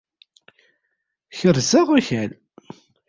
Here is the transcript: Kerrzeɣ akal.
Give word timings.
Kerrzeɣ 1.37 1.87
akal. 1.97 2.31